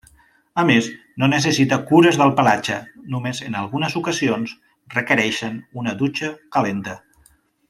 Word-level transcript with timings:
A 0.61 0.61
més, 0.67 0.85
no 1.23 1.27
necessita 1.33 1.77
cures 1.91 2.17
del 2.21 2.33
pelatge, 2.39 2.79
només 3.17 3.43
en 3.51 3.59
algunes 3.61 3.99
ocasions 4.03 4.57
requereixen 4.97 5.61
una 5.83 5.95
dutxa 6.01 6.33
calenta. 6.57 6.99